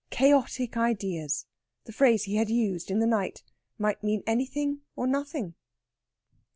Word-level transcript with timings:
"Chaotic 0.09 0.77
ideas" 0.77 1.45
the 1.83 1.91
phrase 1.91 2.23
he 2.23 2.37
had 2.37 2.49
used 2.49 2.89
in 2.89 2.97
the 2.97 3.05
night 3.05 3.43
might 3.77 4.01
mean 4.03 4.23
anything 4.25 4.81
or 4.95 5.05
nothing. 5.05 5.53